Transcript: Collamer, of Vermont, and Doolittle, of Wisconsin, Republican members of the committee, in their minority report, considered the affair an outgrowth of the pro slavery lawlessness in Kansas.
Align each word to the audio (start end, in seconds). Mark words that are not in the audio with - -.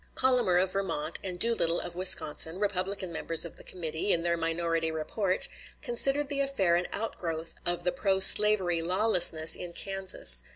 Collamer, 0.15 0.57
of 0.57 0.71
Vermont, 0.73 1.19
and 1.23 1.37
Doolittle, 1.37 1.79
of 1.79 1.93
Wisconsin, 1.93 2.57
Republican 2.59 3.11
members 3.11 3.45
of 3.45 3.55
the 3.55 3.63
committee, 3.63 4.11
in 4.11 4.23
their 4.23 4.35
minority 4.35 4.89
report, 4.89 5.47
considered 5.83 6.27
the 6.27 6.41
affair 6.41 6.73
an 6.73 6.87
outgrowth 6.91 7.53
of 7.67 7.83
the 7.83 7.91
pro 7.91 8.19
slavery 8.19 8.81
lawlessness 8.81 9.55
in 9.55 9.73
Kansas. 9.73 10.41